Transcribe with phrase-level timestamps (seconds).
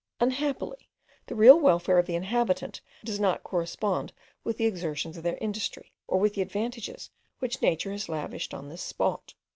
[0.19, 0.89] Unhappily
[1.27, 4.11] the real welfare of the inhabitants does not correspond
[4.43, 8.67] with the exertions of their industry, or with the advantages which nature has lavished on
[8.69, 9.35] this spot.